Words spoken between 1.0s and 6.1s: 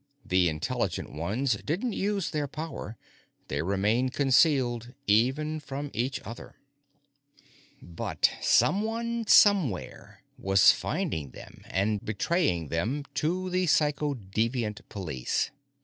ones didn't use their power; they remained concealed, even from